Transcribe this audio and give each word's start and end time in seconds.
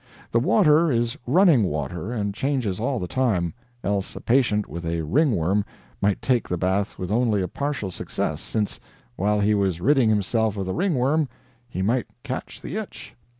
The 0.31 0.39
water 0.39 0.91
is 0.91 1.15
running 1.27 1.61
water, 1.65 2.11
and 2.11 2.33
changes 2.33 2.79
all 2.79 2.99
the 2.99 3.07
time, 3.07 3.53
else 3.83 4.15
a 4.15 4.19
patient 4.19 4.67
with 4.67 4.83
a 4.83 5.03
ringworm 5.03 5.63
might 6.01 6.23
take 6.23 6.49
the 6.49 6.57
bath 6.57 6.97
with 6.97 7.11
only 7.11 7.39
a 7.43 7.47
partial 7.47 7.91
success, 7.91 8.41
since, 8.41 8.79
while 9.15 9.39
he 9.39 9.53
was 9.53 9.79
ridding 9.79 10.09
himself 10.09 10.57
of 10.57 10.65
the 10.65 10.73
ringworm, 10.73 11.29
he 11.69 11.83
might 11.83 12.07
catch 12.23 12.61
the 12.63 12.77
itch. 12.77 13.13